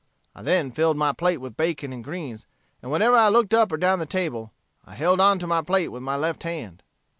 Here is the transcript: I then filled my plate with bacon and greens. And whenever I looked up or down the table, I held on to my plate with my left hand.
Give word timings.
I 0.35 0.41
then 0.41 0.71
filled 0.71 0.97
my 0.97 1.11
plate 1.11 1.37
with 1.37 1.55
bacon 1.55 1.93
and 1.93 2.03
greens. 2.03 2.47
And 2.81 2.91
whenever 2.91 3.15
I 3.15 3.29
looked 3.29 3.53
up 3.53 3.71
or 3.71 3.77
down 3.77 3.99
the 3.99 4.07
table, 4.07 4.51
I 4.83 4.95
held 4.95 5.19
on 5.21 5.37
to 5.37 5.45
my 5.45 5.61
plate 5.61 5.89
with 5.89 6.01
my 6.01 6.15
left 6.15 6.41
hand. 6.41 6.81